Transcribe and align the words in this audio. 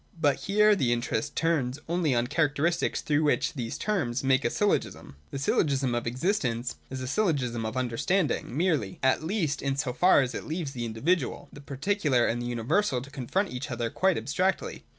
But 0.19 0.37
here 0.47 0.75
the 0.75 0.91
interest 0.91 1.35
turns 1.35 1.77
only 1.87 2.15
on 2.15 2.23
the 2.23 2.29
characteristics 2.31 3.01
through 3.01 3.21
which 3.21 3.53
these 3.53 3.77
terms 3.77 4.23
make 4.23 4.43
a 4.43 4.49
syllogism. 4.49 5.15
The 5.29 5.37
syllogism 5.37 5.93
of 5.93 6.07
existence 6.07 6.77
is 6.89 7.01
a 7.01 7.07
syllogism 7.07 7.67
of 7.67 7.77
understanding 7.77 8.57
merely, 8.57 8.97
at 9.03 9.21
least 9.23 9.61
in 9.61 9.75
so 9.75 9.93
far 9.93 10.21
as 10.21 10.33
it 10.33 10.45
leaves 10.45 10.71
the 10.71 10.85
individual, 10.85 11.49
the 11.53 11.61
particular, 11.61 12.25
and 12.25 12.41
the 12.41 12.47
universal 12.47 12.99
to 12.99 13.11
confront 13.11 13.51
each 13.51 13.69
other 13.69 13.91
quite 13.91 14.17
abstractly. 14.17 14.85